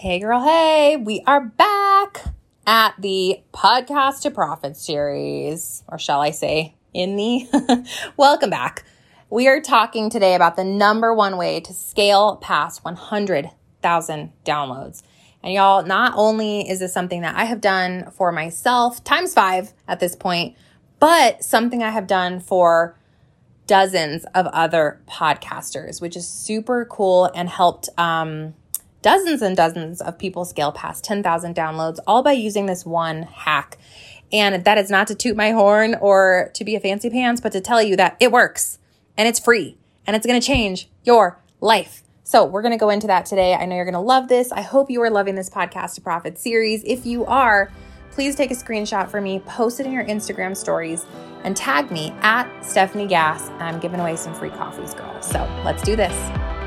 [0.00, 2.22] Hey, girl, hey, we are back
[2.68, 7.84] at the Podcast to Profit series, or shall I say, in the
[8.16, 8.84] welcome back.
[9.28, 15.02] We are talking today about the number one way to scale past 100,000 downloads.
[15.42, 19.72] And y'all, not only is this something that I have done for myself, times five
[19.88, 20.56] at this point,
[21.00, 22.96] but something I have done for
[23.66, 28.54] dozens of other podcasters, which is super cool and helped um,
[29.08, 33.78] dozens and dozens of people scale past 10,000 downloads, all by using this one hack.
[34.30, 37.52] And that is not to toot my horn or to be a fancy pants, but
[37.52, 38.78] to tell you that it works
[39.16, 42.02] and it's free and it's going to change your life.
[42.22, 43.54] So, we're going to go into that today.
[43.54, 44.52] I know you're going to love this.
[44.52, 46.84] I hope you are loving this podcast to profit series.
[46.84, 47.72] If you are,
[48.10, 51.06] please take a screenshot for me, post it in your Instagram stories,
[51.44, 53.48] and tag me at Stefanie Gass.
[53.58, 55.22] I'm giving away some free coffees, girl.
[55.22, 56.57] So, let's do this.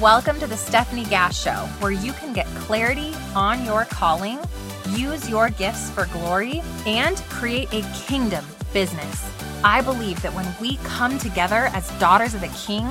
[0.00, 4.38] Welcome to the Stefanie Gass Show, where you can get clarity on your calling,
[4.92, 9.30] use your gifts for glory, and create a kingdom business.
[9.62, 12.88] I believe that when we come together as daughters of the King,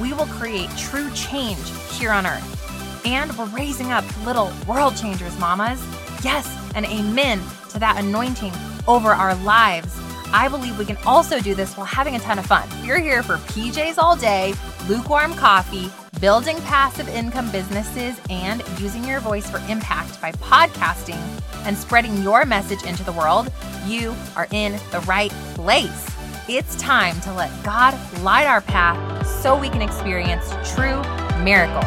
[0.00, 1.58] we will create true change
[1.98, 3.04] here on earth.
[3.04, 5.84] And we're raising up little world changers, mamas.
[6.22, 6.46] Yes,
[6.76, 7.40] and amen
[7.70, 8.52] to that anointing
[8.86, 9.98] over our lives.
[10.32, 12.68] I believe we can also do this while having a ton of fun.
[12.84, 14.54] You're here for PJs all day,
[14.88, 15.90] lukewarm coffee,
[16.22, 21.18] building passive income businesses, and using your voice for impact by podcasting
[21.66, 23.50] and spreading your message into the world,
[23.86, 26.06] you are in the right place.
[26.48, 31.02] It's time to let God light our path so we can experience true
[31.42, 31.84] miracles.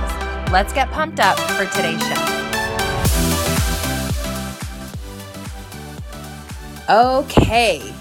[0.52, 2.22] Let's get pumped up for today's show.
[6.90, 7.94] Okay.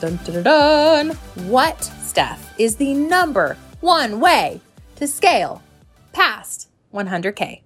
[0.00, 1.10] Dun, dun, dun.
[1.46, 4.62] What, Steph, is the number one way
[4.96, 5.60] to scale
[6.14, 7.60] past 100K.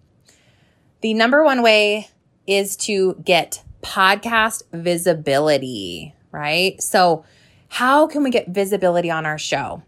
[1.01, 2.09] The number one way
[2.47, 6.83] is to get podcast visibility, right?
[6.83, 7.25] So,
[7.69, 9.83] how can we get visibility on our show?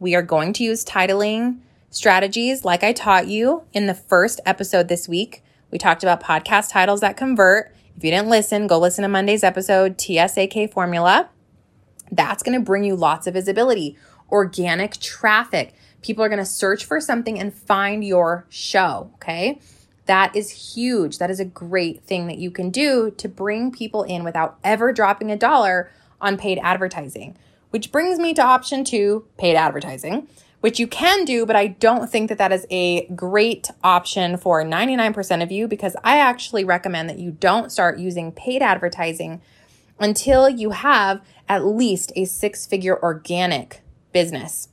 [0.00, 1.58] We are going to use titling
[1.90, 5.42] strategies like I taught you in the first episode this week.
[5.70, 7.74] We talked about podcast titles that convert.
[7.96, 11.28] If you didn't listen, go listen to Monday's episode, TSAK formula.
[12.10, 13.96] That's going to bring you lots of visibility,
[14.30, 15.74] organic traffic.
[16.02, 19.10] People are going to search for something and find your show.
[19.14, 19.60] Okay.
[20.06, 21.18] That is huge.
[21.18, 24.90] That is a great thing that you can do to bring people in without ever
[24.90, 27.36] dropping a dollar on paid advertising.
[27.70, 30.26] Which brings me to option two paid advertising,
[30.60, 34.64] which you can do, but I don't think that that is a great option for
[34.64, 39.42] 99% of you because I actually recommend that you don't start using paid advertising
[40.00, 41.20] until you have
[41.50, 43.82] at least a six figure organic
[44.12, 44.68] business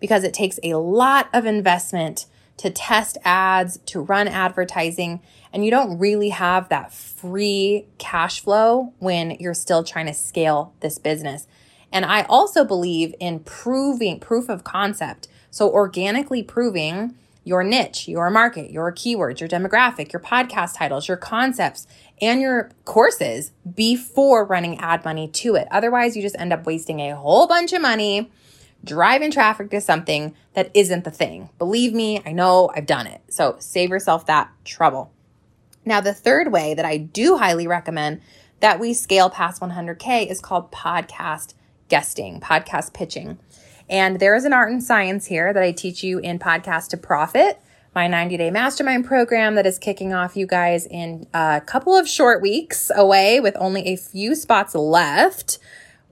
[0.00, 5.20] because it takes a lot of investment to test ads, to run advertising,
[5.52, 10.72] and you don't really have that free cash flow when you're still trying to scale
[10.80, 11.46] this business.
[11.92, 15.28] And I also believe in proving proof of concept.
[15.50, 21.16] So organically proving your niche, your market, your keywords, your demographic, your podcast titles, your
[21.16, 21.86] concepts,
[22.20, 25.68] and your courses before running ad money to it.
[25.70, 28.30] Otherwise, you just end up wasting a whole bunch of money
[28.84, 31.50] driving traffic to something that isn't the thing.
[31.58, 33.22] Believe me, I know I've done it.
[33.28, 35.10] So save yourself that trouble.
[35.84, 38.20] Now, the third way that I do highly recommend
[38.60, 41.54] that we scale past 100K is called podcast
[41.88, 43.38] guesting, podcast pitching.
[43.88, 46.96] And there is an art and science here that I teach you in Podcast to
[46.96, 47.60] Profit,
[47.94, 52.08] my 90 day mastermind program that is kicking off, you guys, in a couple of
[52.08, 55.58] short weeks away with only a few spots left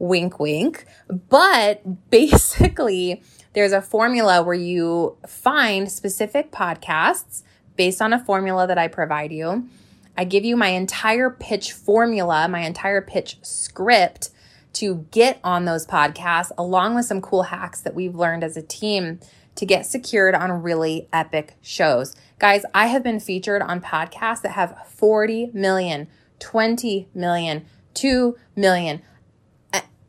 [0.02, 0.84] wink, wink.
[1.08, 3.22] But basically,
[3.54, 7.42] there's a formula where you find specific podcasts
[7.76, 9.68] based on a formula that I provide you.
[10.16, 14.30] I give you my entire pitch formula, my entire pitch script
[14.74, 18.62] to get on those podcasts, along with some cool hacks that we've learned as a
[18.62, 19.20] team
[19.54, 22.14] to get secured on really epic shows.
[22.38, 26.08] Guys, I have been featured on podcasts that have 40 million,
[26.40, 29.02] 20 million, 2 million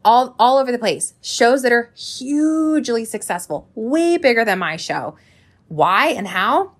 [0.05, 1.13] all, all over the place.
[1.21, 5.15] Shows that are hugely successful, way bigger than my show.
[5.67, 6.73] Why and how?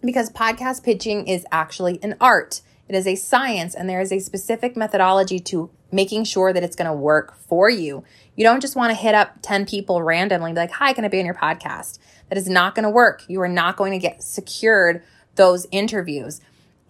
[0.00, 2.62] Because podcast pitching is actually an art.
[2.88, 6.76] It is a science and there is a specific methodology to making sure that it's
[6.76, 8.02] going to work for you.
[8.34, 11.04] You don't just want to hit up 10 people randomly and be like, hi, can
[11.04, 11.98] I be on your podcast?
[12.28, 13.24] That is not going to work.
[13.28, 15.02] You are not going to get secured
[15.34, 16.40] those interviews.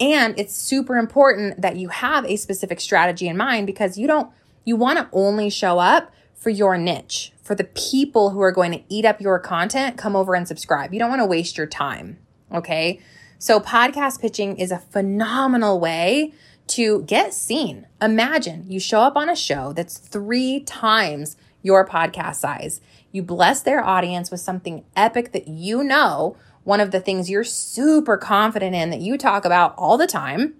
[0.01, 4.33] And it's super important that you have a specific strategy in mind because you don't
[4.65, 8.73] you want to only show up for your niche, for the people who are going
[8.73, 10.93] to eat up your content, come over and subscribe.
[10.93, 12.19] You don't want to waste your time.
[12.53, 13.01] Okay.
[13.39, 16.33] So, podcast pitching is a phenomenal way
[16.69, 17.87] to get seen.
[18.01, 22.81] Imagine you show up on a show that's three times your podcast size.
[23.11, 27.45] You bless their audience with something epic that you know, one of the things you're
[27.45, 30.55] super confident in that you talk about all the time.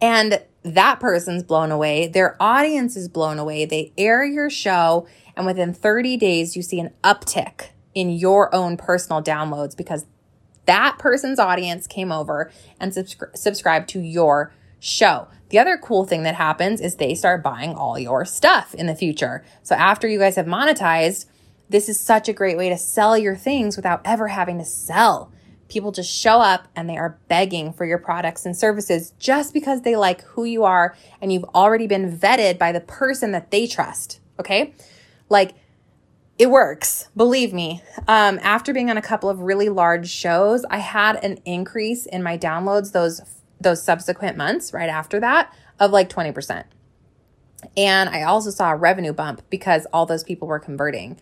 [0.00, 2.06] And that person's blown away.
[2.06, 3.64] Their audience is blown away.
[3.64, 5.06] They air your show,
[5.36, 10.06] and within 30 days, you see an uptick in your own personal downloads because
[10.66, 15.28] that person's audience came over and subscri- subscribed to your show.
[15.50, 18.94] The other cool thing that happens is they start buying all your stuff in the
[18.94, 19.44] future.
[19.62, 21.26] So after you guys have monetized,
[21.68, 25.32] this is such a great way to sell your things without ever having to sell.
[25.72, 29.80] People just show up and they are begging for your products and services just because
[29.80, 33.66] they like who you are and you've already been vetted by the person that they
[33.66, 34.20] trust.
[34.38, 34.74] Okay.
[35.30, 35.54] Like
[36.38, 37.08] it works.
[37.16, 37.80] Believe me.
[38.06, 42.22] Um, after being on a couple of really large shows, I had an increase in
[42.22, 43.22] my downloads those
[43.58, 46.64] those subsequent months right after that of like 20%.
[47.76, 51.18] And I also saw a revenue bump because all those people were converting.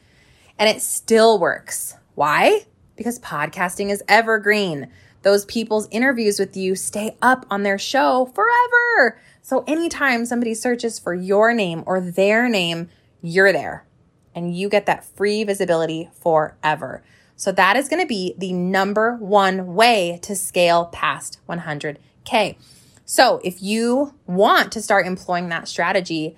[0.59, 1.95] And it still works.
[2.17, 2.65] Why?
[3.01, 4.87] Because podcasting is evergreen.
[5.23, 9.19] Those people's interviews with you stay up on their show forever.
[9.41, 12.91] So anytime somebody searches for your name or their name,
[13.23, 13.87] you're there
[14.35, 17.03] and you get that free visibility forever.
[17.37, 22.59] So that is going to be the number one way to scale past 100K.
[23.07, 26.37] So if you want to start employing that strategy,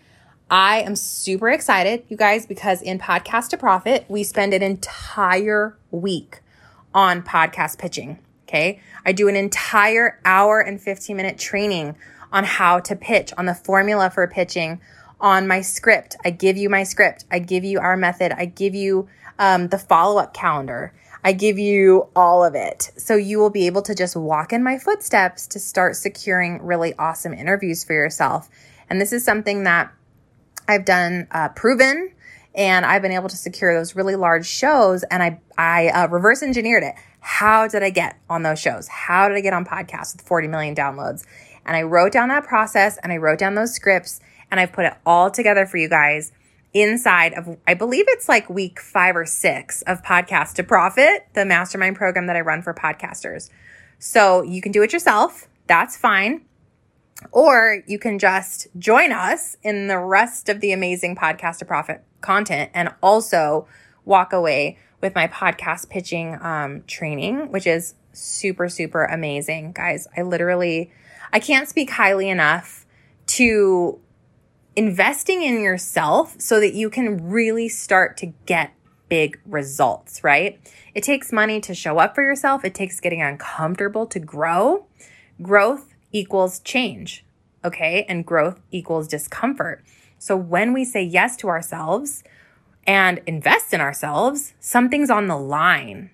[0.48, 5.76] I am super excited, you guys, because in Podcast to Profit, we spend an entire
[5.90, 6.38] week
[6.94, 8.18] on podcast pitching.
[8.48, 8.80] Okay.
[9.06, 11.96] I do an entire hour and 15 minute training
[12.32, 14.80] on how to pitch, on the formula for pitching,
[15.20, 16.16] on my script.
[16.24, 17.24] I give you my script.
[17.30, 18.32] I give you our method.
[18.32, 19.08] I give you
[19.38, 20.92] um, the follow up calendar.
[21.24, 22.90] I give you all of it.
[22.96, 26.94] So you will be able to just walk in my footsteps to start securing really
[26.98, 28.50] awesome interviews for yourself.
[28.90, 29.92] And this is something that
[30.66, 32.12] I've done uh, proven
[32.54, 36.42] and I've been able to secure those really large shows and I, I uh, reverse
[36.42, 36.94] engineered it.
[37.20, 38.88] How did I get on those shows?
[38.88, 41.24] How did I get on podcasts with 40 million downloads?
[41.64, 44.20] And I wrote down that process and I wrote down those scripts
[44.50, 46.32] and I've put it all together for you guys
[46.74, 51.44] inside of, I believe it's like week five or six of Podcast to Profit, the
[51.44, 53.50] mastermind program that I run for podcasters.
[53.98, 55.48] So you can do it yourself.
[55.66, 56.42] That's fine.
[57.30, 62.02] Or you can just join us in the rest of the amazing Podcast to Profit
[62.20, 63.66] content and also
[64.04, 69.72] walk away with my podcast pitching um, training, which is super, super amazing.
[69.72, 70.90] Guys, I literally,
[71.32, 72.86] I can't speak highly enough
[73.26, 73.98] to
[74.76, 78.72] investing in yourself so that you can really start to get
[79.08, 80.58] big results, right?
[80.94, 82.64] It takes money to show up for yourself.
[82.64, 84.86] It takes getting uncomfortable to grow.
[85.40, 87.24] Growth equals change,
[87.64, 88.04] okay?
[88.08, 89.84] And growth equals discomfort.
[90.18, 92.22] So when we say yes to ourselves
[92.86, 96.10] and invest in ourselves, something's on the line.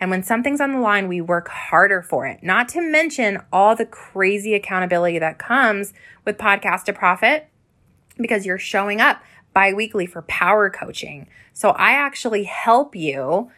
[0.00, 2.42] And when something's on the line, we work harder for it.
[2.42, 5.92] Not to mention all the crazy accountability that comes
[6.24, 7.48] with Podcast to Profit
[8.16, 9.22] because you're showing up
[9.54, 11.26] bi-weekly for power coaching.
[11.52, 13.50] So I actually help you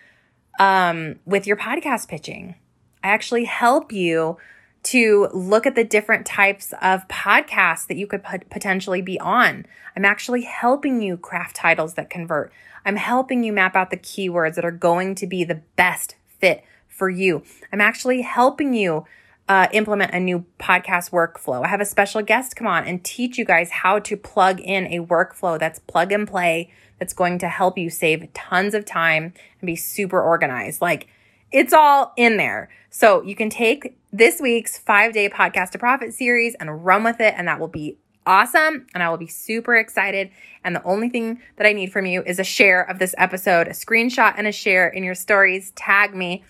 [0.58, 2.54] um, with your podcast pitching.
[3.02, 4.38] I actually help you
[4.82, 9.66] to look at the different types of podcasts that you could potentially be on.
[9.94, 12.52] I'm actually helping you craft titles that convert.
[12.84, 16.64] I'm helping you map out the keywords that are going to be the best fit
[16.88, 17.42] for you.
[17.72, 19.04] I'm actually helping you
[19.48, 21.64] uh, implement a new podcast workflow.
[21.64, 24.86] I have a special guest come on and teach you guys how to plug in
[24.86, 29.34] a workflow that's plug and play that's going to help you save tons of time
[29.60, 30.80] and be super organized.
[30.80, 31.08] Like
[31.52, 32.70] it's all in there.
[32.90, 37.20] So you can take this week's five day podcast to profit series and run with
[37.20, 37.34] it.
[37.36, 38.86] And that will be awesome.
[38.94, 40.30] And I will be super excited.
[40.64, 43.66] And the only thing that I need from you is a share of this episode,
[43.68, 45.72] a screenshot and a share in your stories.
[45.72, 46.44] Tag me.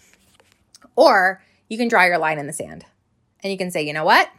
[0.97, 2.85] Or you can draw your line in the sand
[3.43, 4.31] and you can say, you know what?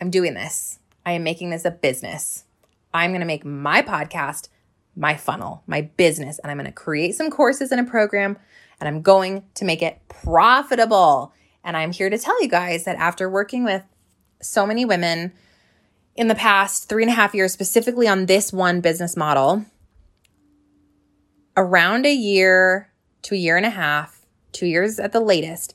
[0.00, 0.78] I'm doing this.
[1.06, 2.44] I am making this a business.
[2.92, 4.48] I'm going to make my podcast
[4.96, 8.38] my funnel, my business, and I'm going to create some courses and a program
[8.80, 11.32] and I'm going to make it profitable.
[11.62, 13.82] And I'm here to tell you guys that after working with
[14.40, 15.32] so many women
[16.16, 19.64] in the past three and a half years, specifically on this one business model,
[21.56, 22.90] around a year
[23.22, 25.74] to a year and a half, two years at the latest,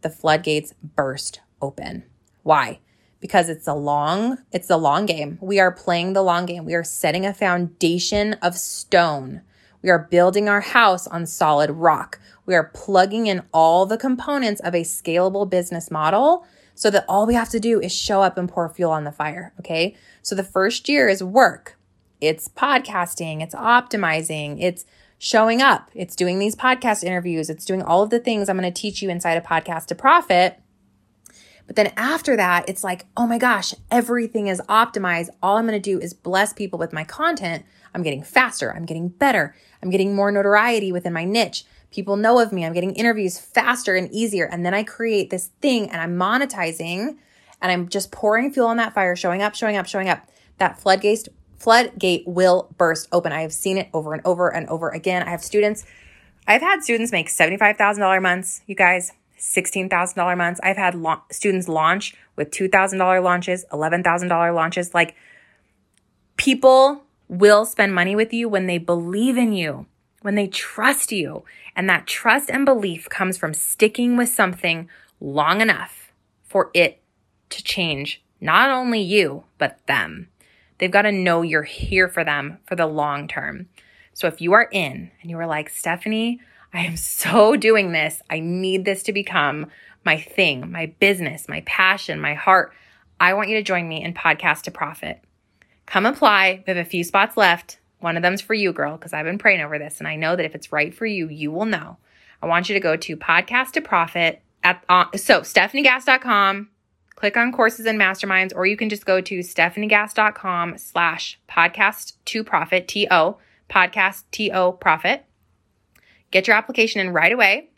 [0.00, 2.04] the floodgates burst open.
[2.42, 2.80] Why?
[3.20, 5.38] Because it's a long it's a long game.
[5.40, 6.64] We are playing the long game.
[6.64, 9.42] We are setting a foundation of stone.
[9.82, 12.20] We are building our house on solid rock.
[12.46, 17.26] We are plugging in all the components of a scalable business model so that all
[17.26, 19.96] we have to do is show up and pour fuel on the fire, okay?
[20.22, 21.76] So the first year is work.
[22.20, 24.84] It's podcasting, it's optimizing, it's
[25.18, 28.72] showing up, it's doing these podcast interviews, it's doing all of the things I'm going
[28.72, 30.60] to teach you inside a podcast to profit
[31.68, 35.28] but then after that, it's like, oh my gosh, everything is optimized.
[35.42, 37.64] All I'm going to do is bless people with my content.
[37.94, 38.74] I'm getting faster.
[38.74, 39.54] I'm getting better.
[39.82, 41.66] I'm getting more notoriety within my niche.
[41.90, 42.64] People know of me.
[42.64, 44.46] I'm getting interviews faster and easier.
[44.46, 47.16] And then I create this thing and I'm monetizing
[47.60, 50.26] and I'm just pouring fuel on that fire, showing up, showing up, showing up.
[50.56, 53.32] That floodgate floodgate will burst open.
[53.32, 55.22] I have seen it over and over and over again.
[55.22, 55.84] I have students,
[56.46, 59.12] I've had students make $75,000 months, you guys.
[59.38, 60.60] $16,000 months.
[60.62, 64.94] I've had la- students launch with $2,000 launches, $11,000 launches.
[64.94, 65.14] Like
[66.36, 69.86] people will spend money with you when they believe in you,
[70.22, 71.44] when they trust you.
[71.76, 74.88] And that trust and belief comes from sticking with something
[75.20, 76.12] long enough
[76.44, 77.00] for it
[77.50, 80.28] to change not only you, but them.
[80.78, 83.68] They've got to know you're here for them for the long term.
[84.12, 86.38] So if you are in and you are like, Stefanie,
[86.72, 88.22] I am so doing this.
[88.28, 89.66] I need this to become
[90.04, 92.72] my thing, my business, my passion, my heart.
[93.20, 95.20] I want you to join me in Podcast to Profit.
[95.86, 96.62] Come apply.
[96.66, 97.78] We have a few spots left.
[98.00, 100.36] One of them's for you, girl, because I've been praying over this and I know
[100.36, 101.96] that if it's right for you, you will know.
[102.42, 106.68] I want you to go to Podcast to Profit at uh, so stefaniegass.com,
[107.16, 112.44] click on courses and masterminds, or you can just go to stefaniegass.com slash podcast to
[112.44, 115.24] profit, T O, podcast T O profit.
[116.30, 117.68] Get your application in right away.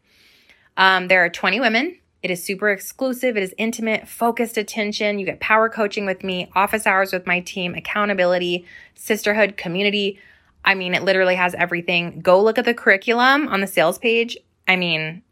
[0.76, 1.96] Um, there are 20 women.
[2.22, 3.36] It is super exclusive.
[3.36, 5.18] It is intimate, focused attention.
[5.18, 10.18] You get power coaching with me, office hours with my team, accountability, sisterhood, community.
[10.64, 12.20] I mean, it literally has everything.
[12.20, 14.36] Go look at the curriculum on the sales page.
[14.68, 15.22] I mean,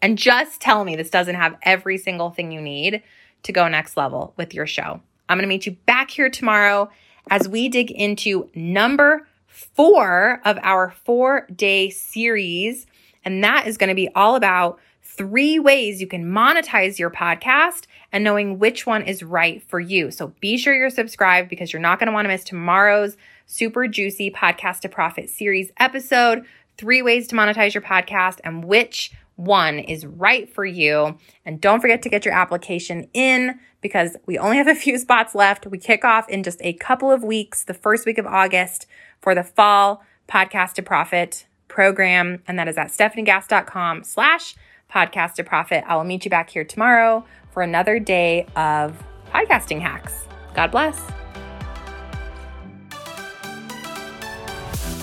[0.00, 3.02] and just tell me this doesn't have every single thing you need
[3.42, 5.00] to go next level with your show.
[5.28, 6.90] I'm going to meet you back here tomorrow
[7.30, 12.86] as we dig into number four of our four day series.
[13.24, 17.86] And that is going to be all about three ways you can monetize your podcast
[18.12, 20.10] and knowing which one is right for you.
[20.10, 23.88] So be sure you're subscribed because you're not going to want to miss tomorrow's super
[23.88, 26.44] juicy podcast to profit series episode.
[26.76, 31.16] Three ways to monetize your podcast and which one is right for you.
[31.44, 35.34] And don't forget to get your application in because we only have a few spots
[35.34, 35.66] left.
[35.66, 38.86] We kick off in just a couple of weeks, the first week of August
[39.20, 42.42] for the fall podcast to profit program.
[42.48, 44.56] And that is at stefaniegass.com slash
[44.92, 45.84] podcast to profit.
[45.86, 49.00] I will meet you back here tomorrow for another day of
[49.32, 50.26] podcasting hacks.
[50.54, 51.00] God bless.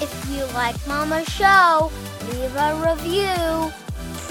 [0.02, 1.90] If you like Mama's show,
[2.34, 3.85] leave a review.